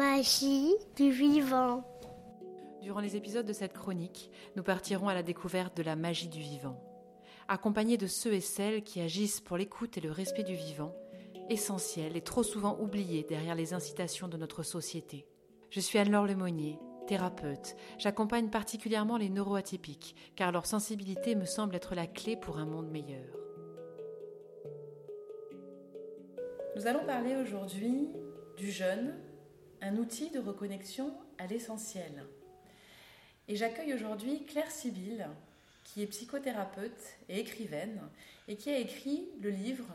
magie 0.00 0.74
du 0.96 1.10
vivant. 1.10 1.84
Durant 2.80 3.00
les 3.00 3.16
épisodes 3.16 3.44
de 3.44 3.52
cette 3.52 3.74
chronique, 3.74 4.30
nous 4.56 4.62
partirons 4.62 5.08
à 5.08 5.14
la 5.14 5.22
découverte 5.22 5.76
de 5.76 5.82
la 5.82 5.94
magie 5.94 6.30
du 6.30 6.40
vivant. 6.40 6.82
Accompagnés 7.48 7.98
de 7.98 8.06
ceux 8.06 8.32
et 8.32 8.40
celles 8.40 8.82
qui 8.82 9.02
agissent 9.02 9.42
pour 9.42 9.58
l'écoute 9.58 9.98
et 9.98 10.00
le 10.00 10.10
respect 10.10 10.42
du 10.42 10.54
vivant, 10.54 10.96
essentiel 11.50 12.16
et 12.16 12.22
trop 12.22 12.42
souvent 12.42 12.78
oublié 12.80 13.26
derrière 13.28 13.54
les 13.54 13.74
incitations 13.74 14.26
de 14.26 14.38
notre 14.38 14.62
société. 14.62 15.26
Je 15.68 15.80
suis 15.80 15.98
Anne-Laure 15.98 16.26
Lemonnier, 16.26 16.78
thérapeute. 17.06 17.76
J'accompagne 17.98 18.48
particulièrement 18.48 19.18
les 19.18 19.28
neuroatypiques, 19.28 20.16
car 20.34 20.50
leur 20.50 20.64
sensibilité 20.64 21.34
me 21.34 21.44
semble 21.44 21.74
être 21.74 21.94
la 21.94 22.06
clé 22.06 22.36
pour 22.36 22.56
un 22.56 22.64
monde 22.64 22.90
meilleur. 22.90 23.36
Nous 26.74 26.86
allons 26.86 27.04
parler 27.04 27.36
aujourd'hui 27.36 28.08
du 28.56 28.70
jeûne, 28.70 29.12
un 29.82 29.96
outil 29.96 30.30
de 30.30 30.38
reconnexion 30.38 31.12
à 31.38 31.46
l'essentiel. 31.46 32.24
Et 33.48 33.56
j'accueille 33.56 33.94
aujourd'hui 33.94 34.44
Claire 34.44 34.70
Sibyl, 34.70 35.28
qui 35.84 36.02
est 36.02 36.06
psychothérapeute 36.06 37.18
et 37.28 37.40
écrivaine, 37.40 38.00
et 38.48 38.56
qui 38.56 38.70
a 38.70 38.78
écrit 38.78 39.28
le 39.40 39.50
livre 39.50 39.88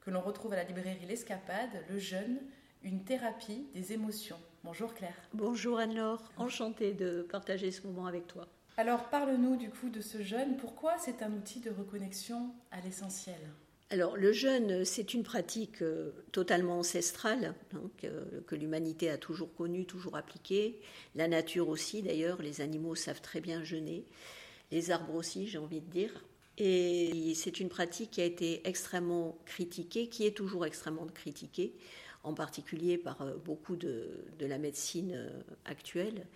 que 0.00 0.10
l'on 0.10 0.20
retrouve 0.20 0.52
à 0.52 0.56
la 0.56 0.64
librairie 0.64 1.06
L'Escapade, 1.06 1.84
Le 1.88 1.98
jeûne, 1.98 2.38
une 2.82 3.04
thérapie 3.04 3.66
des 3.74 3.92
émotions. 3.92 4.38
Bonjour 4.64 4.94
Claire. 4.94 5.28
Bonjour 5.34 5.78
Anne-Laure, 5.78 6.32
enchantée 6.36 6.92
de 6.92 7.22
partager 7.30 7.70
ce 7.70 7.86
moment 7.86 8.06
avec 8.06 8.26
toi. 8.26 8.48
Alors 8.76 9.04
parle-nous 9.10 9.56
du 9.56 9.70
coup 9.70 9.90
de 9.90 10.00
ce 10.00 10.22
jeûne. 10.22 10.56
Pourquoi 10.56 10.96
c'est 10.98 11.22
un 11.22 11.32
outil 11.32 11.60
de 11.60 11.70
reconnexion 11.70 12.54
à 12.70 12.80
l'essentiel? 12.80 13.40
Alors, 13.92 14.16
le 14.16 14.32
jeûne, 14.32 14.86
c'est 14.86 15.12
une 15.12 15.22
pratique 15.22 15.82
euh, 15.82 16.12
totalement 16.32 16.78
ancestrale 16.78 17.54
hein, 17.74 17.90
que, 17.98 18.54
l'humanité 18.54 19.10
a 19.10 19.18
toujours 19.18 19.54
connue, 19.54 19.84
toujours 19.84 20.16
appliquée. 20.16 20.80
La 21.14 21.28
nature 21.28 21.68
aussi, 21.68 22.00
d'ailleurs, 22.00 22.40
les 22.40 22.62
animaux 22.62 22.94
savent 22.94 23.20
très 23.20 23.42
bien 23.42 23.62
jeûner. 23.64 24.06
Les 24.70 24.92
arbres 24.92 25.14
aussi, 25.14 25.46
j'ai 25.46 25.58
envie 25.58 25.82
de 25.82 25.90
dire. 25.90 26.24
Et 26.56 27.34
c'est 27.34 27.60
une 27.60 27.68
pratique 27.68 28.12
qui 28.12 28.22
a 28.22 28.24
été 28.24 28.66
extrêmement 28.66 29.36
critiquée, 29.44 30.08
qui 30.08 30.24
est 30.24 30.34
toujours 30.34 30.64
extrêmement 30.64 31.04
critiquée, 31.04 31.74
en 32.22 32.32
particulier 32.32 32.96
par 32.96 33.20
euh, 33.20 33.36
beaucoup 33.44 33.76
de, 33.76 34.08
la 34.40 34.56
médecine 34.56 35.12
euh, 35.14 35.28
actuelle, 35.66 36.26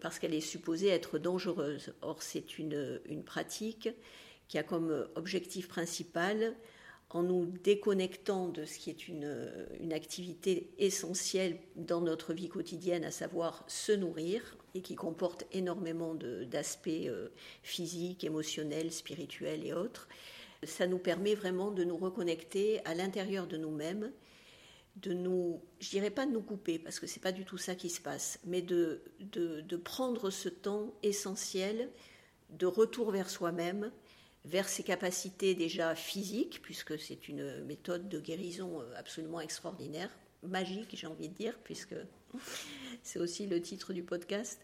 parce 0.00 0.18
qu'elle 0.18 0.34
est 0.34 0.40
supposée 0.40 0.88
être 0.88 1.18
dangereuse. 1.18 1.94
Or, 2.02 2.20
c'est 2.20 2.58
une, 2.58 3.00
une 3.06 3.22
pratique 3.22 3.88
qui 4.48 4.58
a 4.58 4.62
comme 4.62 5.06
objectif 5.14 5.68
principal 5.68 6.54
en 7.10 7.24
nous 7.24 7.46
déconnectant 7.64 8.48
de 8.48 8.64
ce 8.64 8.78
qui 8.78 8.90
est 8.90 9.08
une, 9.08 9.92
activité 9.92 10.70
essentielle 10.78 11.58
dans 11.74 12.00
notre 12.00 12.32
vie 12.32 12.48
quotidienne, 12.48 13.04
à 13.04 13.10
savoir 13.10 13.64
se 13.66 13.92
nourrir, 13.92 14.56
et 14.74 14.82
qui 14.82 14.94
comporte 14.94 15.44
énormément 15.52 16.14
d'aspects 16.14 16.88
euh, 16.88 17.28
physiques, 17.64 18.22
émotionnels, 18.22 18.92
spirituels 18.92 19.66
et 19.66 19.72
autres. 19.72 20.06
Ça 20.62 20.86
nous 20.86 20.98
permet 20.98 21.34
vraiment 21.34 21.72
de 21.72 21.82
nous 21.82 21.96
reconnecter 21.96 22.84
à 22.84 22.94
l'intérieur 22.94 23.48
de 23.48 23.56
nous-mêmes, 23.56 24.12
de 24.96 25.12
nous, 25.12 25.60
je 25.80 25.90
dirais 25.90 26.10
pas 26.10 26.26
de 26.26 26.32
nous 26.32 26.42
couper, 26.42 26.78
parce 26.78 27.00
que 27.00 27.08
c'est 27.08 27.20
pas 27.20 27.32
du 27.32 27.44
tout 27.44 27.58
ça 27.58 27.74
qui 27.74 27.90
se 27.90 28.00
passe, 28.00 28.38
mais 28.44 28.62
de, 28.62 29.02
de 29.18 29.76
prendre 29.76 30.30
ce 30.30 30.48
temps 30.48 30.94
essentiel 31.02 31.90
de 32.50 32.66
retour 32.66 33.10
vers 33.10 33.30
soi-même, 33.30 33.90
vers 34.44 34.68
ses 34.68 34.82
capacités 34.82 35.54
déjà 35.54 35.94
physiques, 35.94 36.60
puisque 36.62 36.98
c'est 36.98 37.28
une 37.28 37.64
méthode 37.64 38.08
de 38.08 38.20
guérison 38.20 38.80
euh, 38.80 38.94
absolument 38.96 39.40
extraordinaire, 39.40 40.10
magique 40.42 40.88
j'ai 40.92 41.06
envie 41.06 41.28
de 41.28 41.34
dire, 41.34 41.58
puisque 41.64 41.96
c'est 43.02 43.18
aussi 43.18 43.46
le 43.46 43.60
titre 43.60 43.92
du 43.92 44.02
podcast, 44.02 44.60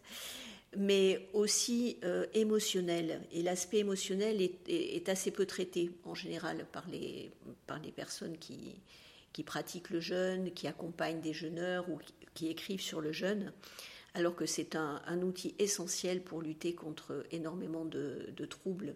mais 0.77 1.29
aussi 1.33 1.99
euh, 2.05 2.27
émotionnel. 2.35 3.23
Et 3.33 3.43
l'aspect 3.43 3.79
émotionnel 3.79 4.41
est, 4.41 5.09
assez 5.09 5.31
peu 5.31 5.47
traité 5.47 5.91
en 6.05 6.15
général 6.15 6.67
par 6.73 6.89
les, 6.89 7.31
par 7.67 7.79
les 7.79 7.93
personnes 7.93 8.37
qui, 8.39 8.81
qui 9.33 9.45
pratiquent 9.45 9.91
le 9.91 10.01
jeûne, 10.01 10.51
qui 10.53 10.67
accompagnent 10.67 11.21
des 11.21 11.33
jeûneurs 11.33 11.89
ou 11.89 11.99
qui, 12.35 12.49
écrivent 12.49 12.83
sur 12.83 13.01
le 13.01 13.13
jeûne 13.13 13.53
alors 14.13 14.35
que 14.35 14.47
c'est 14.47 14.77
un, 14.77 15.23
outil 15.23 15.55
essentiel 15.59 16.23
pour 16.23 16.41
lutter 16.41 16.75
contre 16.75 17.27
énormément 17.33 17.85
de, 17.85 18.31
de 18.35 18.47
troubles 18.47 18.95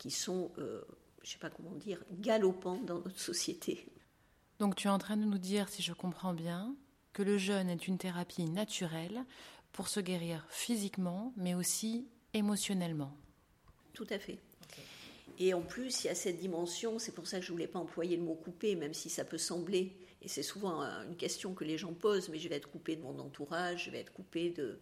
qui 0.00 0.10
sont, 0.10 0.50
euh, 0.58 0.80
je 1.22 1.28
ne 1.28 1.32
sais 1.32 1.38
pas 1.38 1.50
comment 1.50 1.76
dire, 1.76 2.02
galopants 2.10 2.80
dans 2.82 2.96
notre 2.96 3.20
société. 3.20 3.86
Donc 4.58 4.74
tu 4.74 4.88
es 4.88 4.90
en 4.90 4.98
train 4.98 5.18
de 5.18 5.24
nous 5.24 5.38
dire, 5.38 5.68
si 5.68 5.82
je 5.82 5.92
comprends 5.92 6.32
bien, 6.32 6.74
que 7.12 7.22
le 7.22 7.36
jeûne 7.36 7.68
est 7.68 7.86
une 7.86 7.98
thérapie 7.98 8.46
naturelle 8.46 9.24
pour 9.72 9.88
se 9.88 10.00
guérir 10.00 10.46
physiquement, 10.48 11.34
mais 11.36 11.54
aussi 11.54 12.08
émotionnellement. 12.32 13.14
Tout 13.92 14.06
à 14.08 14.18
fait. 14.18 14.38
Et 15.38 15.52
en 15.52 15.62
plus, 15.62 16.04
il 16.04 16.06
y 16.06 16.10
a 16.10 16.14
cette 16.14 16.38
dimension, 16.38 16.98
c'est 16.98 17.12
pour 17.12 17.26
ça 17.26 17.38
que 17.38 17.44
je 17.44 17.50
ne 17.50 17.56
voulais 17.56 17.68
pas 17.68 17.78
employer 17.78 18.16
le 18.16 18.22
mot 18.22 18.34
couper, 18.34 18.76
même 18.76 18.94
si 18.94 19.10
ça 19.10 19.24
peut 19.24 19.38
sembler, 19.38 19.96
et 20.22 20.28
c'est 20.28 20.42
souvent 20.42 20.82
une 20.82 21.16
question 21.16 21.54
que 21.54 21.64
les 21.64 21.76
gens 21.76 21.92
posent, 21.92 22.30
mais 22.30 22.38
je 22.38 22.48
vais 22.48 22.56
être 22.56 22.70
coupé 22.70 22.96
de 22.96 23.02
mon 23.02 23.18
entourage, 23.18 23.84
je 23.84 23.90
vais 23.90 24.00
être 24.00 24.12
coupé 24.12 24.50
de, 24.50 24.78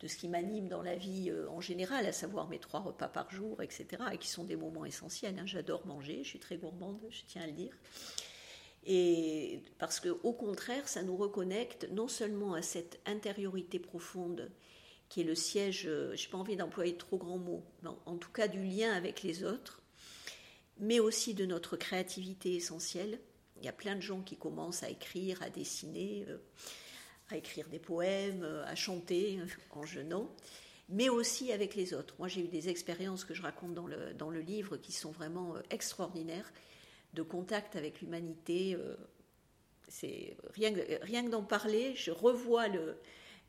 de 0.00 0.08
ce 0.08 0.16
qui 0.16 0.28
m'anime 0.28 0.68
dans 0.68 0.82
la 0.82 0.96
vie 0.96 1.30
euh, 1.30 1.48
en 1.50 1.60
général, 1.60 2.06
à 2.06 2.12
savoir 2.12 2.48
mes 2.48 2.58
trois 2.58 2.80
repas 2.80 3.08
par 3.08 3.30
jour, 3.30 3.62
etc., 3.62 3.86
et 4.12 4.18
qui 4.18 4.28
sont 4.28 4.44
des 4.44 4.56
moments 4.56 4.84
essentiels. 4.84 5.38
Hein. 5.38 5.46
J'adore 5.46 5.86
manger, 5.86 6.22
je 6.24 6.28
suis 6.28 6.40
très 6.40 6.56
gourmande, 6.56 7.00
je 7.10 7.22
tiens 7.26 7.42
à 7.42 7.46
le 7.46 7.52
dire. 7.52 7.76
Et 8.86 9.62
parce 9.78 10.00
que 10.00 10.10
au 10.22 10.32
contraire, 10.32 10.88
ça 10.88 11.02
nous 11.02 11.16
reconnecte 11.16 11.88
non 11.90 12.08
seulement 12.08 12.54
à 12.54 12.62
cette 12.62 13.00
intériorité 13.06 13.78
profonde 13.78 14.50
qui 15.08 15.20
est 15.20 15.24
le 15.24 15.34
siège, 15.34 15.84
euh, 15.86 16.14
je 16.16 16.24
n'ai 16.24 16.30
pas 16.30 16.38
envie 16.38 16.56
d'employer 16.56 16.96
trop 16.96 17.18
grands 17.18 17.38
mots, 17.38 17.64
en 18.06 18.16
tout 18.16 18.32
cas 18.32 18.48
du 18.48 18.62
lien 18.64 18.92
avec 18.92 19.22
les 19.22 19.44
autres, 19.44 19.82
mais 20.78 20.98
aussi 20.98 21.34
de 21.34 21.46
notre 21.46 21.76
créativité 21.76 22.54
essentielle. 22.56 23.20
Il 23.58 23.64
y 23.64 23.68
a 23.68 23.72
plein 23.72 23.94
de 23.94 24.00
gens 24.00 24.22
qui 24.22 24.36
commencent 24.36 24.82
à 24.82 24.90
écrire, 24.90 25.42
à 25.42 25.50
dessiner. 25.50 26.26
Euh, 26.28 26.38
à 27.30 27.36
écrire 27.36 27.68
des 27.68 27.78
poèmes, 27.78 28.42
euh, 28.42 28.64
à 28.66 28.74
chanter 28.74 29.38
en 29.70 29.84
jeûnant, 29.84 30.30
mais 30.88 31.08
aussi 31.08 31.52
avec 31.52 31.74
les 31.74 31.94
autres. 31.94 32.14
Moi, 32.18 32.28
j'ai 32.28 32.42
eu 32.42 32.48
des 32.48 32.68
expériences 32.68 33.24
que 33.24 33.34
je 33.34 33.42
raconte 33.42 33.74
dans 33.74 33.86
le, 33.86 34.12
dans 34.14 34.30
le 34.30 34.40
livre 34.40 34.76
qui 34.76 34.92
sont 34.92 35.10
vraiment 35.10 35.56
euh, 35.56 35.60
extraordinaires, 35.70 36.52
de 37.14 37.22
contact 37.22 37.76
avec 37.76 38.00
l'humanité. 38.00 38.74
Euh, 38.74 38.96
c'est 39.88 40.36
rien, 40.54 40.72
rien 41.02 41.24
que 41.24 41.30
d'en 41.30 41.44
parler, 41.44 41.94
je 41.94 42.10
revois 42.10 42.68
le, 42.68 42.96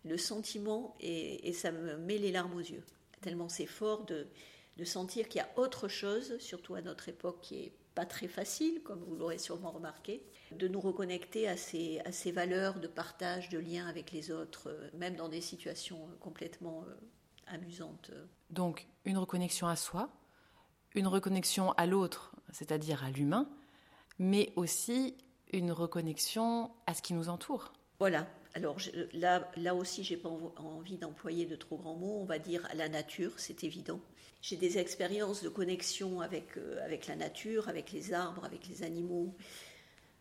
le 0.03 0.18
sentiment 0.18 0.96
et, 1.00 1.47
et, 1.47 1.53
ça 1.53 1.72
me 1.72 1.97
met 1.97 2.18
les 2.18 2.31
larmes 2.31 2.56
aux 2.56 2.59
yeux. 2.59 2.84
Tellement 3.22 3.50
c'est 3.50 3.66
fort 3.66 4.06
de, 4.06 4.28
de 4.78 4.84
sentir 4.84 5.28
qu'il 5.28 5.40
y 5.40 5.44
a 5.44 5.50
autre 5.57 5.88
chose, 5.88 6.38
surtout 6.40 6.75
à 6.75 6.81
notre 6.81 7.09
époque 7.09 7.40
qui 7.42 7.56
est 7.56 7.72
pas 7.96 8.06
très 8.06 8.28
facile, 8.28 8.81
comme 8.84 9.03
vous 9.03 9.16
l'aurez 9.16 9.38
sûrement 9.38 9.72
remarqué, 9.72 10.22
de 10.58 10.68
nous 10.68 10.80
reconnecter 10.80 11.48
à 11.48 11.58
ces, 11.58 12.00
à 12.06 12.12
ces 12.12 12.32
valeurs 12.32 12.80
de 12.80 12.88
partage, 12.88 13.50
de 13.50 13.60
lien 13.60 13.88
avec 13.88 14.12
les 14.12 14.32
autres, 14.32 14.70
euh, 14.70 14.90
même 14.94 15.16
dans 15.16 15.30
des 15.30 15.42
situations 15.42 16.08
euh, 16.08 16.16
complètement 16.20 16.84
euh, 16.88 16.96
amusantes. 17.48 18.12
Donc, 18.50 18.88
une 19.06 19.18
reconnexion 19.18 19.68
à 19.68 19.76
soi, 19.76 20.10
une 20.94 21.08
reconnexion 21.08 21.74
à 21.74 21.86
l'autre, 21.86 22.36
c'est-à-dire 22.52 23.04
à, 23.04 23.12
l'humain, 23.12 23.50
mais 24.18 24.54
aussi 24.56 25.16
une 25.52 25.72
reconnexion 25.72 26.72
à 26.88 26.94
ce 26.94 27.02
qui 27.02 27.14
nous 27.14 27.30
entoure. 27.30 27.74
Voilà. 28.00 28.28
Alors 28.54 28.78
là, 29.14 29.52
là 29.58 29.76
aussi, 29.76 30.04
j'ai 30.04 30.16
pas 30.16 30.30
envie 30.30 30.98
d'employer 30.98 31.46
de 31.46 31.58
trop 31.58 31.75
grands 31.75 31.96
mots. 31.96 32.19
On 32.22 32.25
va 32.25 32.40
dire 32.40 32.66
à 32.72 32.75
la 32.75 32.88
nature, 32.88 33.34
c'est 33.38 33.66
évident. 33.66 34.00
J'ai 34.42 34.56
des 34.56 34.78
expériences 34.78 35.44
de 35.44 35.50
connexion 35.50 36.22
avec, 36.22 36.58
avec 36.84 37.08
la 37.08 37.18
nature, 37.18 37.68
avec 37.68 37.92
les 37.92 38.13
arbres, 38.13 38.46
avec 38.46 38.68
les 38.68 38.84
animaux, 38.84 39.36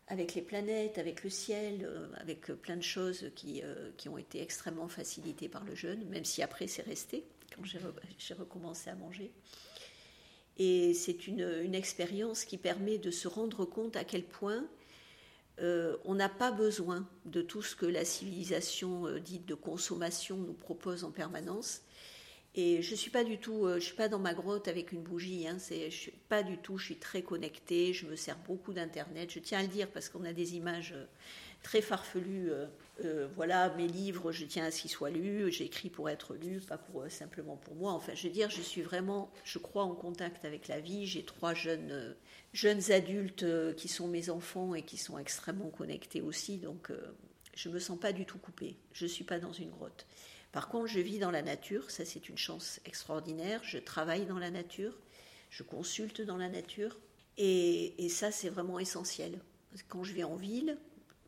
avec 0.07 0.35
les 0.35 0.41
planètes, 0.41 0.97
avec 0.97 1.23
le 1.23 1.29
ciel, 1.29 1.83
euh, 1.83 2.07
avec 2.17 2.47
plein 2.47 2.77
de 2.77 2.83
choses 2.83 3.31
qui, 3.35 3.61
euh, 3.63 3.91
qui, 3.97 4.07
ont 4.07 4.17
été 4.17 4.41
extrêmement 4.41 4.87
facilitées 4.87 5.49
par 5.49 5.63
le 5.63 5.73
jeûne, 5.73 6.05
même 6.09 6.25
si 6.25 6.43
après 6.43 6.67
c'est 6.67 6.83
resté, 6.83 7.25
quand 7.55 7.63
j'ai 7.65 8.33
recommencé 8.33 8.89
à 8.89 8.95
manger. 8.95 9.31
Et 10.57 10.93
c'est 10.93 11.27
une, 11.27 11.41
une, 11.63 11.75
expérience 11.75 12.45
qui 12.45 12.57
permet 12.57 12.97
de 12.97 13.11
se 13.11 13.27
rendre 13.27 13.65
compte 13.65 13.97
à 13.97 14.03
quel 14.03 14.23
point 14.23 14.65
euh, 15.59 15.97
on 16.05 16.15
n'a 16.15 16.29
pas 16.29 16.51
besoin 16.51 17.07
de 17.25 17.41
tout 17.41 17.61
ce 17.61 17.75
que 17.75 17.85
la 17.85 18.05
civilisation 18.05 19.17
dite 19.19 19.45
de 19.45 19.55
consommation 19.55 20.37
nous 20.37 20.53
propose 20.53 21.03
en 21.03 21.11
permanence. 21.11 21.81
Et 22.57 22.81
je 22.81 22.95
suis 22.95 23.11
pas 23.11 23.25
du 23.25 23.37
tout, 23.37 23.65
euh, 23.65 23.75
je 23.75 23.85
suis 23.85 23.95
pas 23.95 24.07
dans 24.07 24.19
ma 24.19 24.33
grotte 24.33 24.69
avec 24.69 24.93
une 24.93 25.03
bougie. 25.03 25.45
Hein, 25.45 25.57
c'est, 25.59 25.91
suis 25.91 26.11
pas 26.29 26.41
du 26.41 26.57
tout. 26.57 26.77
Je 26.77 26.85
suis 26.85 26.95
très 26.95 27.21
connectée. 27.21 27.91
Je 27.91 28.05
me 28.05 28.15
sers 28.15 28.37
beaucoup 28.37 28.71
d'internet. 28.71 29.29
Je 29.29 29.39
tiens 29.39 29.59
à 29.59 29.61
le 29.61 29.67
dire 29.67 29.89
parce 29.89 30.07
qu'on 30.07 30.23
a 30.23 30.31
des 30.31 30.55
images 30.55 30.93
euh, 30.95 31.03
très 31.63 31.81
farfelues. 31.81 32.51
Euh, 33.03 33.27
voilà, 33.35 33.75
mes 33.75 33.89
livres, 33.89 34.31
je 34.31 34.45
tiens 34.45 34.63
à 34.63 34.71
ce 34.71 34.79
qu'ils 34.79 34.89
soient 34.89 35.09
lus. 35.09 35.51
J'écris 35.51 35.89
pour 35.89 36.09
être 36.09 36.33
lu, 36.33 36.61
pas 36.61 36.79
simplement 37.09 37.57
pour 37.57 37.75
moi. 37.75 37.91
Enfin, 37.91 38.13
je 38.15 38.27
veux 38.27 38.33
dire, 38.33 38.49
je 38.49 38.61
suis 38.61 38.81
vraiment, 38.81 39.29
je 39.43 39.59
crois 39.59 39.83
en 39.83 39.93
contact 39.93 40.45
avec 40.45 40.69
la 40.69 40.79
vie. 40.79 41.05
J'ai 41.05 41.25
trois 41.25 41.53
jeunes 41.53 42.15
jeunes 42.53 42.89
adultes 42.93 43.45
qui 43.75 43.89
sont 43.89 44.07
mes 44.07 44.29
enfants 44.29 44.75
et 44.75 44.81
qui 44.81 44.95
sont 44.95 45.17
extrêmement 45.17 45.69
connectés 45.71 46.21
aussi. 46.21 46.57
Donc 46.57 46.89
Je 47.53 47.67
me 47.67 47.79
sens 47.79 47.99
pas 47.99 48.13
du 48.13 48.25
tout 48.25 48.37
coupée. 48.37 48.77
Je 48.93 49.05
suis 49.05 49.25
pas 49.25 49.39
dans 49.39 49.51
une 49.51 49.71
grotte. 49.71 50.05
Par 50.55 50.69
contre, 50.69 50.87
je 50.87 51.01
vis 51.01 51.19
dans 51.19 51.31
la 51.31 51.41
nature. 51.41 51.91
Ça, 51.91 52.05
c'est 52.05 52.29
une 52.29 52.37
chance 52.37 52.79
extraordinaire. 52.85 53.59
Je 53.65 53.77
travaille 53.77 54.25
dans 54.25 54.39
la 54.39 54.49
nature. 54.49 54.97
Je 55.49 55.63
consulte 55.63 56.21
dans 56.21 56.37
la 56.37 56.47
nature. 56.47 56.97
Et, 57.37 58.07
ça, 58.07 58.31
c'est 58.31 58.47
vraiment 58.47 58.79
essentiel. 58.79 59.41
Quand 59.89 60.05
je 60.05 60.13
vais 60.13 60.23
en 60.23 60.37
ville, 60.37 60.77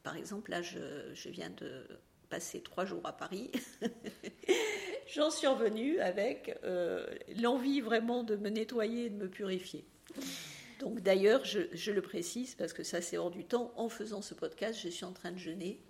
par 0.01 0.15
exemple, 0.15 0.51
là, 0.51 0.61
je, 0.61 1.29
viens 1.29 1.49
de 1.49 1.85
passer 2.29 2.61
trois 2.61 2.85
jours 2.85 3.01
à 3.03 3.11
Paris. 3.11 3.51
J'en 5.13 5.29
suis 5.29 5.47
revenue 5.47 5.99
avec 5.99 6.57
euh, 6.63 7.05
l'envie 7.35 7.81
vraiment 7.81 8.23
de 8.23 8.37
me 8.37 8.47
nettoyer 8.47 9.07
et 9.07 9.09
de 9.09 9.17
me 9.17 9.27
purifier. 9.27 9.83
Donc 10.79 11.01
d'ailleurs, 11.01 11.43
je, 11.43 11.91
le 11.91 12.01
précise 12.01 12.55
parce 12.55 12.73
que 12.73 12.83
ça 12.83 13.01
c'est 13.01 13.17
hors 13.17 13.31
du 13.31 13.45
temps, 13.45 13.73
en 13.75 13.89
faisant 13.89 14.21
ce 14.21 14.33
podcast, 14.33 14.79
je 14.81 14.89
suis 14.89 15.05
en 15.05 15.13
train 15.13 15.31
de 15.31 15.37
jeûner 15.37 15.81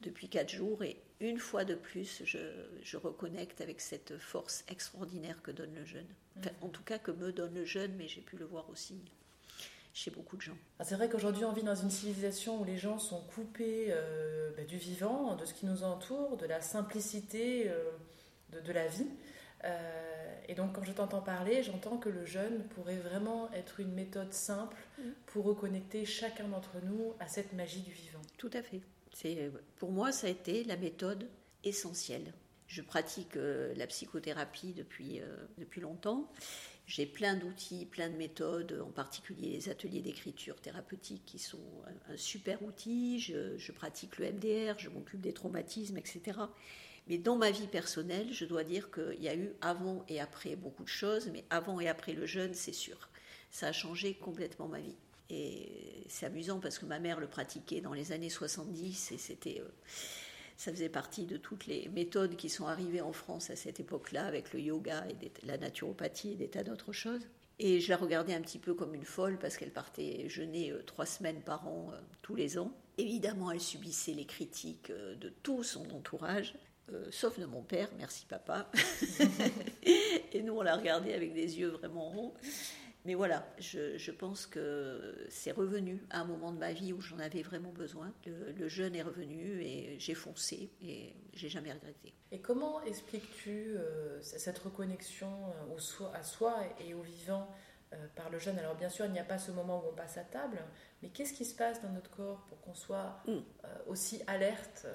depuis 0.00 0.28
quatre 0.28 0.50
jours 0.50 0.82
et 0.82 1.00
une 1.20 1.38
fois 1.38 1.64
de 1.64 1.74
plus, 1.74 2.22
je, 2.24 2.96
reconnecte 2.96 3.60
avec 3.60 3.80
cette 3.80 4.16
force 4.18 4.64
extraordinaire 4.68 5.42
que 5.42 5.50
donne 5.50 5.74
le 5.74 5.84
jeûne. 5.84 6.08
en 6.62 6.68
tout 6.68 6.82
cas, 6.82 6.98
que 6.98 7.10
me 7.10 7.32
donne 7.32 7.54
le 7.54 7.66
jeûne, 7.66 7.94
mais 7.96 8.08
j'ai 8.08 8.22
pu 8.22 8.36
le 8.36 8.46
voir 8.46 8.68
aussi 8.70 8.94
chez 9.92 10.10
beaucoup 10.10 10.36
de 10.36 10.42
gens. 10.42 10.56
Ah, 10.78 10.84
c'est 10.84 10.94
vrai 10.94 11.08
qu'aujourd'hui, 11.08 11.44
on 11.44 11.52
vit 11.52 11.62
dans 11.62 11.74
une 11.74 11.90
civilisation 11.90 12.60
où 12.60 12.64
les 12.64 12.78
gens 12.78 12.98
sont 12.98 13.20
coupés 13.34 13.86
euh, 13.90 14.50
bah, 14.56 14.64
du 14.64 14.76
vivant, 14.76 15.34
de 15.36 15.44
ce 15.44 15.54
qui 15.54 15.66
nous 15.66 15.82
entoure, 15.82 16.36
de 16.36 16.46
la 16.46 16.60
simplicité 16.60 17.68
euh, 17.68 17.90
de, 18.64 18.72
la 18.72 18.86
vie. 18.86 19.08
Euh, 19.64 20.40
et 20.48 20.54
donc, 20.54 20.74
quand 20.74 20.82
je 20.82 20.92
t'entends 20.92 21.20
parler, 21.20 21.62
j'entends 21.62 21.98
que 21.98 22.08
le 22.08 22.24
jeûne 22.24 22.64
pourrait 22.74 22.96
vraiment 22.96 23.52
être 23.52 23.80
une 23.80 23.92
méthode 23.92 24.32
simple 24.32 24.76
mm. 24.98 25.02
pour 25.26 25.44
reconnecter 25.44 26.04
chacun 26.04 26.48
d'entre 26.48 26.76
nous 26.84 27.14
à 27.20 27.28
cette 27.28 27.52
magie 27.52 27.80
du 27.80 27.92
vivant. 27.92 28.22
Tout 28.38 28.50
à 28.52 28.62
fait. 28.62 28.80
C'est, 29.12 29.50
pour 29.76 29.90
moi, 29.90 30.12
ça 30.12 30.26
a 30.26 30.30
été 30.30 30.64
la 30.64 30.76
méthode 30.76 31.28
essentielle. 31.64 32.32
Je 32.66 32.82
pratique 32.82 33.34
la 33.34 33.86
psychothérapie 33.88 34.72
depuis, 34.72 35.20
depuis 35.58 35.80
longtemps 35.80 36.30
j'ai 36.90 37.06
plein 37.06 37.36
d'outils, 37.36 37.86
plein 37.86 38.08
de 38.08 38.16
méthodes, 38.16 38.82
en 38.84 38.90
particulier 38.90 39.50
les 39.50 39.68
ateliers 39.68 40.00
d'écriture 40.00 40.60
thérapeutique 40.60 41.22
qui 41.24 41.38
sont 41.38 41.62
un, 42.08 42.16
super 42.16 42.60
outil. 42.64 43.20
Je, 43.20 43.70
pratique 43.70 44.18
le 44.18 44.32
MDR, 44.32 44.76
je 44.76 44.88
m'occupe 44.88 45.20
des 45.20 45.32
traumatismes, 45.32 45.96
etc. 45.98 46.40
Mais 47.10 47.18
dans 47.18 47.34
ma 47.34 47.50
vie 47.50 47.66
personnelle, 47.66 48.32
je 48.32 48.44
dois 48.44 48.62
dire 48.62 48.88
qu'il 48.92 49.20
y 49.20 49.28
a 49.28 49.34
eu 49.34 49.50
avant 49.60 50.04
et 50.08 50.20
après 50.20 50.54
beaucoup 50.54 50.84
de 50.84 50.88
choses, 50.88 51.28
mais 51.32 51.44
avant 51.50 51.80
et 51.80 51.88
après 51.88 52.12
le 52.12 52.24
jeûne, 52.24 52.54
c'est 52.54 52.72
sûr. 52.72 53.08
Ça 53.50 53.66
a 53.66 53.72
changé 53.72 54.14
complètement 54.14 54.68
ma 54.68 54.78
vie. 54.78 54.94
Et 55.28 56.04
c'est 56.08 56.26
amusant 56.26 56.60
parce 56.60 56.78
que 56.78 56.86
ma 56.86 57.00
mère 57.00 57.18
le 57.18 57.26
pratiquait 57.26 57.80
dans 57.80 57.92
les 57.92 58.12
années 58.12 58.30
70 58.30 59.10
et 59.10 59.18
c'était. 59.18 59.60
Euh, 59.60 59.68
ça 60.56 60.70
faisait 60.70 60.88
partie 60.88 61.24
de 61.24 61.36
toutes 61.36 61.66
les 61.66 61.88
méthodes 61.88 62.36
qui 62.36 62.48
sont 62.48 62.66
arrivées 62.66 63.00
en 63.00 63.12
France 63.12 63.50
à 63.50 63.56
cette 63.56 63.80
époque-là, 63.80 64.26
avec 64.26 64.52
le 64.52 64.60
yoga 64.60 65.04
et 65.08 65.32
la 65.44 65.56
naturopathie 65.58 66.32
et 66.32 66.36
des 66.36 66.48
tas 66.48 66.62
d'autres 66.62 66.92
choses. 66.92 67.26
Et 67.58 67.80
je 67.80 67.88
la 67.88 67.96
regardais 67.96 68.34
un 68.34 68.40
petit 68.42 68.58
peu 68.58 68.74
comme 68.74 68.94
une 68.94 69.04
folle 69.04 69.36
parce 69.38 69.56
qu'elle 69.56 69.72
partait 69.72 70.28
jeûner 70.28 70.70
euh, 70.70 70.84
trois 70.84 71.06
semaines 71.06 71.40
par 71.40 71.66
an, 71.66 71.90
euh, 71.92 71.98
tous 72.22 72.36
les 72.36 72.56
ans. 72.56 72.72
Évidemment, 72.98 73.50
elle 73.50 73.60
subissait 73.60 74.12
les 74.12 74.26
critiques 74.26 74.92
de 74.92 75.28
tout 75.42 75.62
son 75.62 75.90
entourage, 75.90 76.54
sauf 77.10 77.38
de 77.38 77.46
mon 77.46 77.62
père, 77.62 77.88
merci 77.98 78.26
papa. 78.26 78.70
et 80.32 80.42
nous, 80.42 80.54
on 80.54 80.62
la 80.62 80.76
regardait 80.76 81.14
avec 81.14 81.34
des 81.34 81.58
yeux 81.58 81.68
vraiment 81.68 82.08
ronds. 82.08 82.34
Mais 83.06 83.14
voilà, 83.14 83.46
je, 83.58 84.10
pense 84.10 84.46
que 84.46 85.26
c'est 85.30 85.52
revenu 85.52 86.02
à 86.10 86.20
un 86.20 86.24
moment 86.24 86.52
de 86.52 86.58
ma 86.58 86.72
vie 86.72 86.92
où 86.92 87.00
j'en 87.00 87.18
avais 87.18 87.40
vraiment 87.40 87.72
besoin. 87.72 88.12
Le, 88.26 88.68
jeûne 88.68 88.94
est 88.94 89.02
revenu 89.02 89.62
et 89.62 89.98
j'ai 89.98 90.14
foncé 90.14 90.70
et 90.82 91.14
j'ai 91.32 91.48
jamais 91.48 91.72
regretté. 91.72 92.12
Et 92.30 92.40
comment 92.40 92.82
expliques-tu 92.82 93.76
euh, 93.76 94.20
cette 94.20 94.58
reconnexion 94.58 95.28
euh, 95.28 95.74
au 95.74 96.04
à 96.14 96.22
soi 96.22 96.56
et 96.86 96.92
au 96.92 97.00
vivant 97.00 97.48
euh, 97.48 97.69
par 98.14 98.30
le 98.30 98.38
jeûne 98.38 98.58
Alors 98.58 98.74
bien 98.74 98.88
sûr, 98.88 99.06
il 99.06 99.12
n'y 99.12 99.18
a 99.18 99.24
pas 99.24 99.38
ce 99.38 99.50
moment 99.50 99.82
où 99.84 99.90
on 99.90 99.94
passe 99.94 100.18
à 100.18 100.24
table, 100.24 100.62
mais 101.02 101.08
qu'est-ce 101.08 101.32
qui 101.32 101.44
se 101.44 101.54
passe 101.54 101.82
dans 101.82 101.90
notre 101.90 102.10
corps 102.10 102.44
pour 102.48 102.60
qu'on 102.60 102.74
soit 102.74 103.22
mm. 103.26 103.38
aussi 103.86 104.22
alerte 104.26 104.86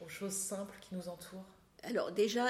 aux 0.00 0.08
choses 0.08 0.32
simples 0.34 0.76
qui 0.80 0.94
nous 0.94 1.08
entourent? 1.08 1.44
Alors 1.84 2.12
déjà, 2.12 2.46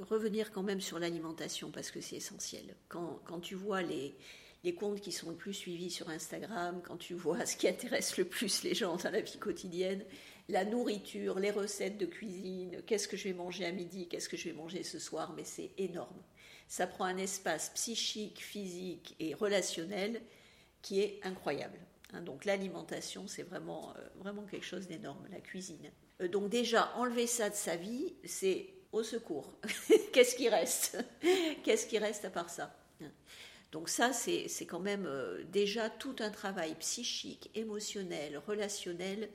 revenir 0.00 0.50
quand 0.52 0.62
même 0.62 0.80
sur 0.80 0.98
l'alimentation 0.98 1.70
parce 1.70 1.90
que 1.90 2.00
c'est 2.00 2.16
essentiel. 2.16 2.74
Quand, 2.88 3.40
tu 3.42 3.54
vois 3.54 3.82
les, 3.82 4.16
les 4.64 4.74
comptes 4.74 5.00
qui 5.00 5.12
sont 5.12 5.30
le 5.30 5.36
plus 5.36 5.52
suivis 5.52 5.90
sur 5.90 6.08
Instagram, 6.08 6.80
quand 6.82 6.96
tu 6.96 7.14
vois 7.14 7.44
ce 7.46 7.56
qui 7.56 7.68
intéresse 7.68 8.16
le 8.16 8.24
plus 8.24 8.62
les 8.62 8.74
gens 8.74 8.96
dans 8.96 9.10
la 9.10 9.20
vie 9.20 9.38
quotidienne, 9.38 10.02
la 10.48 10.64
nourriture, 10.64 11.38
les 11.38 11.50
recettes 11.50 11.98
de 11.98 12.06
cuisine, 12.06 12.82
qu'est-ce 12.86 13.08
que 13.08 13.16
je 13.16 13.24
vais 13.24 13.34
manger 13.34 13.64
à 13.66 13.72
midi, 13.72 14.08
qu'est-ce 14.08 14.28
que 14.28 14.36
je 14.36 14.48
vais 14.48 14.54
manger 14.54 14.82
ce 14.82 14.98
soir, 14.98 15.32
mais 15.36 15.44
c'est 15.44 15.70
énorme. 15.78 16.22
Ça 16.68 16.86
prend 16.86 17.04
un 17.04 17.16
espace 17.18 17.70
psychique, 17.70 18.42
physique 18.42 19.16
et 19.20 19.34
relationnel 19.34 20.20
qui 20.82 21.00
est 21.00 21.20
incroyable. 21.22 21.78
Hein. 22.12 22.20
donc 22.20 22.44
l'alimentation, 22.44 23.26
c'est 23.26 23.42
vraiment, 23.42 23.94
euh, 23.96 24.08
vraiment 24.16 24.42
quelque 24.42 24.66
chose 24.66 24.86
d'énorme, 24.86 25.26
la 25.30 25.40
cuisine. 25.40 25.90
Euh, 26.20 26.28
donc 26.28 26.48
déjà, 26.50 26.92
enlever 26.96 27.26
ça 27.26 27.50
de 27.50 27.54
sa 27.54 27.76
vie, 27.76 28.14
c'est 28.24 28.68
au 28.92 29.02
secours. 29.02 29.58
Qu'est-ce 30.12 30.36
qui 30.36 30.48
reste? 30.48 30.98
Qu'est-ce 31.64 31.86
qui 31.86 31.98
reste 31.98 32.24
à 32.24 32.30
part 32.30 32.50
ça? 32.50 32.76
Donc 33.72 33.88
ça, 33.88 34.12
c'est 34.12 34.66
quand 34.66 34.78
même 34.78 35.06
euh, 35.06 35.42
déjà 35.50 35.90
tout 35.90 36.14
un 36.20 36.30
travail 36.30 36.76
psychique, 36.76 37.50
émotionnel, 37.56 38.38
relationnel 38.38 39.28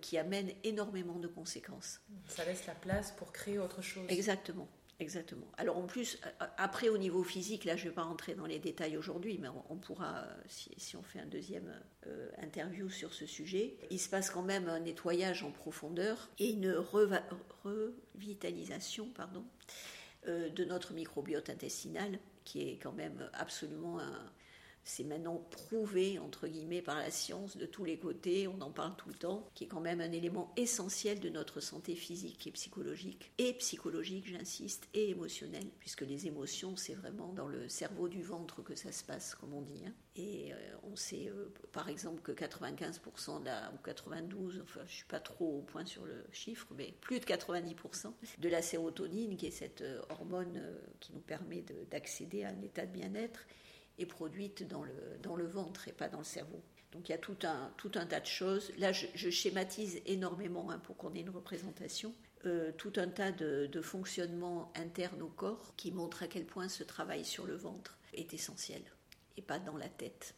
qui 0.00 0.16
amène 0.16 0.50
énormément 0.64 1.18
de 1.18 1.28
conséquences. 1.28 2.00
Ça 2.28 2.46
laisse 2.46 2.64
la 2.66 2.74
place 2.74 3.10
pour 3.10 3.30
créer 3.30 3.58
autre 3.58 3.82
chose. 3.82 4.06
Exactement. 4.08 4.68
Exactement. 4.98 5.46
Alors 5.58 5.76
en 5.76 5.86
plus, 5.86 6.18
après 6.56 6.88
au 6.88 6.96
niveau 6.96 7.22
physique, 7.22 7.64
là 7.64 7.76
je 7.76 7.84
ne 7.84 7.90
vais 7.90 7.94
pas 7.94 8.04
rentrer 8.04 8.34
dans 8.34 8.46
les 8.46 8.58
détails 8.58 8.96
aujourd'hui, 8.96 9.38
mais 9.38 9.48
on, 9.68 9.76
pourra, 9.76 10.24
si, 10.46 10.96
on 10.96 11.02
fait 11.02 11.20
un 11.20 11.26
deuxième 11.26 11.70
euh, 12.06 12.30
interview 12.38 12.88
sur 12.88 13.12
ce 13.12 13.26
sujet, 13.26 13.76
il 13.90 14.00
se 14.00 14.08
passe 14.08 14.30
quand 14.30 14.42
même 14.42 14.68
un 14.68 14.80
nettoyage 14.80 15.42
en 15.42 15.50
profondeur 15.50 16.30
et 16.38 16.50
une 16.50 16.74
revitalisation 17.64 19.10
pardon, 19.14 19.44
euh, 20.28 20.48
de 20.48 20.64
notre 20.64 20.94
microbiote 20.94 21.50
intestinal, 21.50 22.18
qui 22.44 22.66
est 22.66 22.78
quand 22.78 22.92
même 22.92 23.28
absolument 23.34 24.00
un, 24.00 24.32
c'est 24.86 25.02
maintenant 25.02 25.44
prouvé, 25.50 26.20
entre 26.20 26.46
guillemets, 26.46 26.80
par 26.80 26.96
la 26.96 27.10
science 27.10 27.56
de 27.56 27.66
tous 27.66 27.84
les 27.84 27.98
côtés, 27.98 28.46
on 28.46 28.60
en 28.60 28.70
parle 28.70 28.94
tout 28.96 29.08
le 29.08 29.16
temps, 29.16 29.50
qui 29.54 29.64
est 29.64 29.66
quand 29.66 29.80
même 29.80 30.00
un 30.00 30.12
élément 30.12 30.52
essentiel 30.56 31.18
de 31.18 31.28
notre 31.28 31.60
santé 31.60 31.96
physique 31.96 32.46
et 32.46 32.52
psychologique, 32.52 33.32
et 33.38 33.52
psychologique, 33.54 34.28
j'insiste, 34.28 34.88
et 34.94 35.10
émotionnelle, 35.10 35.66
puisque 35.80 36.02
les 36.02 36.28
émotions, 36.28 36.76
c'est 36.76 36.94
vraiment 36.94 37.32
dans 37.32 37.48
le 37.48 37.68
cerveau 37.68 38.08
du 38.08 38.22
ventre 38.22 38.62
que 38.62 38.76
ça 38.76 38.92
se 38.92 39.02
passe, 39.02 39.34
comme 39.34 39.54
on 39.54 39.62
dit. 39.62 39.82
Hein. 39.84 39.92
Et 40.14 40.52
euh, 40.52 40.56
on 40.84 40.94
sait, 40.94 41.30
euh, 41.30 41.52
par 41.72 41.88
exemple, 41.88 42.22
que 42.22 42.30
95% 42.30 43.44
la, 43.44 43.72
ou 43.74 43.78
92, 43.84 44.60
enfin, 44.62 44.80
je 44.86 44.94
suis 44.94 45.04
pas 45.04 45.20
trop 45.20 45.58
au 45.58 45.62
point 45.62 45.84
sur 45.84 46.04
le 46.04 46.24
chiffre, 46.30 46.68
mais 46.76 46.94
plus 47.00 47.18
de 47.18 47.24
90% 47.24 48.12
de 48.38 48.48
la 48.48 48.62
sérotonine, 48.62 49.36
qui 49.36 49.46
est 49.46 49.50
cette 49.50 49.80
euh, 49.80 50.00
hormone 50.10 50.62
qui 51.00 51.12
nous 51.12 51.20
permet 51.20 51.64
d'accéder 51.90 52.44
à 52.44 52.50
un 52.50 52.62
état 52.62 52.86
de 52.86 52.92
bien-être, 52.92 53.46
est 53.98 54.06
produite 54.06 54.66
dans 54.66 54.82
le, 54.82 54.94
dans 55.22 55.36
le 55.36 55.46
ventre 55.46 55.88
et 55.88 55.92
pas 55.92 56.08
dans 56.08 56.18
le 56.18 56.24
cerveau. 56.24 56.62
Donc 56.92 57.08
il 57.08 57.12
y 57.12 57.14
a 57.14 57.18
tout 57.18 57.36
un, 57.42 57.72
tout 57.76 57.92
un 57.94 58.06
tas 58.06 58.20
de 58.20 58.26
choses. 58.26 58.72
Là, 58.78 58.92
je, 58.92 59.30
schématise 59.30 60.00
énormément 60.06 60.70
hein, 60.70 60.78
pour 60.78 60.96
qu'on 60.96 61.14
ait 61.14 61.20
une 61.20 61.30
représentation. 61.30 62.14
Euh, 62.44 62.72
tout 62.76 62.92
un 62.96 63.08
tas 63.08 63.32
de, 63.32 63.66
de 63.66 63.82
fonctionnements 63.82 64.72
internes 64.76 65.20
au 65.22 65.28
corps 65.28 65.74
qui 65.76 65.90
montrent 65.90 66.22
à 66.22 66.26
quel 66.26 66.44
point 66.44 66.68
ce 66.68 66.84
travail 66.84 67.24
sur 67.24 67.46
le 67.46 67.56
ventre 67.56 67.98
est 68.14 68.32
essentiel. 68.32 68.82
Et 69.36 69.42
pas 69.42 69.58
dans 69.58 69.76
la 69.76 69.88
tête, 69.88 70.34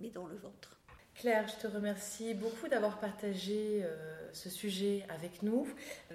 mais 0.00 0.10
dans 0.10 0.26
le 0.26 0.36
ventre. 0.36 0.78
Claire, 1.14 1.46
je 1.46 1.68
te 1.68 1.72
remercie 1.72 2.34
beaucoup 2.34 2.68
d'avoir 2.68 2.98
partagé 2.98 3.82
euh, 3.82 4.28
ce 4.32 4.48
sujet 4.48 5.04
avec 5.10 5.42
nous. 5.42 5.68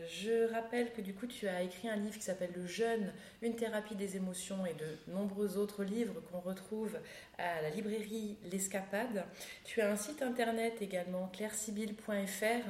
Je 0.10 0.52
rappelle 0.52 0.92
que 0.92 1.02
du 1.02 1.14
coup, 1.14 1.28
tu 1.28 1.48
as 1.48 1.62
écrit 1.62 1.88
un 1.88 1.96
livre 1.96 2.16
qui 2.16 2.24
s'appelle 2.24 2.50
Le 2.56 2.66
jeûne, 2.66 3.14
une 3.42 3.56
thérapie 3.56 3.96
des 3.96 4.18
émotions 4.18 4.66
et 4.66 4.74
de 4.74 5.14
nombreux 5.14 5.58
autres 5.58 5.84
livres 5.84 6.16
qu'on 6.32 6.40
retrouve 6.40 6.98
à 7.38 7.62
la 7.62 7.70
librairie 7.70 8.38
L'Escapade. 8.52 9.24
Tu 9.64 9.82
as 9.82 9.92
un 9.92 9.96
site 9.96 10.24
internet 10.24 10.82
également, 10.82 11.28
clairesibille.fr, 11.28 12.68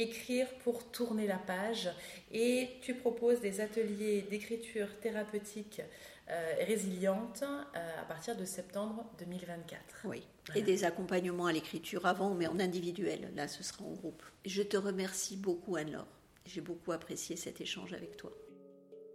écrire 0.00 0.46
pour 0.64 0.90
tourner 0.90 1.26
la 1.26 1.38
page 1.38 1.90
et 2.32 2.68
tu 2.82 2.94
proposes 2.94 3.40
des 3.40 3.60
ateliers 3.60 4.22
d'écriture 4.22 4.88
thérapeutique 5.00 5.82
euh, 6.30 6.54
résiliente 6.66 7.42
euh, 7.42 8.00
à 8.00 8.04
partir 8.04 8.36
de 8.36 8.44
septembre 8.44 9.04
2024. 9.18 9.78
Oui, 10.04 10.22
et 10.54 10.62
des 10.62 10.84
accompagnements 10.84 11.46
à 11.46 11.52
l'écriture 11.52 12.06
avant, 12.06 12.34
mais 12.34 12.46
en 12.46 12.60
individuel. 12.60 13.32
Là, 13.34 13.48
ce 13.48 13.62
sera 13.62 13.84
en 13.84 13.92
groupe. 13.92 14.22
Je 14.44 14.62
te 14.62 14.76
remercie 14.76 15.36
beaucoup, 15.36 15.76
Anne-Laure. 15.76 16.06
J'ai 16.46 16.60
beaucoup 16.60 16.92
apprécié 16.92 17.36
cet 17.36 17.60
échange 17.60 17.92
avec 17.92 18.16
toi. 18.16 18.32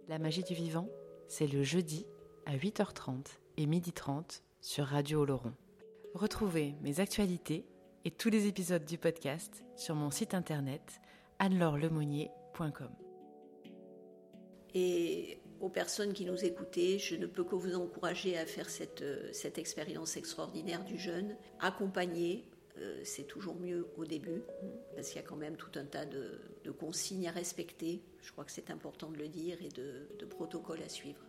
La 0.08 0.18
magie 0.18 0.44
du 0.44 0.54
vivant, 0.54 0.88
c'est 1.26 1.46
le 1.46 1.62
jeudi 1.62 2.06
à 2.44 2.56
8h30 2.56 3.26
et 3.56 3.66
12h30 3.66 4.42
sur 4.60 4.86
Radio 4.86 5.22
Oloron. 5.22 5.52
Retrouvez 6.14 6.74
mes 6.82 7.00
actualités 7.00 7.64
et 8.06 8.12
tous 8.12 8.30
les 8.30 8.46
épisodes 8.46 8.84
du 8.84 8.98
podcast 8.98 9.64
sur 9.74 9.96
mon 9.96 10.12
site 10.12 10.32
internet 10.32 11.00
annelorelemonnier.com. 11.40 12.90
Et 14.74 15.40
aux 15.58 15.68
personnes 15.68 16.12
qui 16.12 16.24
nous 16.24 16.44
écoutez, 16.44 17.00
je 17.00 17.16
ne 17.16 17.26
peux 17.26 17.42
que 17.42 17.56
vous 17.56 17.74
encourager 17.74 18.38
à 18.38 18.46
faire 18.46 18.70
cette, 18.70 19.02
euh, 19.02 19.28
cette 19.32 19.58
expérience 19.58 20.16
extraordinaire 20.16 20.84
du 20.84 20.96
jeûne. 20.96 21.36
Accompagner, 21.58 22.48
euh, 22.78 23.00
c'est 23.02 23.26
toujours 23.26 23.56
mieux 23.56 23.88
au 23.96 24.04
début, 24.04 24.44
parce 24.94 25.08
qu'il 25.08 25.16
y 25.16 25.24
a 25.24 25.26
quand 25.26 25.34
même 25.34 25.56
tout 25.56 25.76
un 25.76 25.84
tas 25.84 26.06
de, 26.06 26.70
consignes 26.78 27.26
à 27.26 27.32
respecter. 27.32 28.04
Je 28.22 28.30
crois 28.30 28.44
que 28.44 28.52
c'est 28.52 28.70
important 28.70 29.10
de 29.10 29.16
le 29.16 29.26
dire 29.26 29.58
et 29.62 29.68
de 29.68 30.26
protocoles 30.26 30.82
à 30.84 30.88
suivre. 30.88 31.25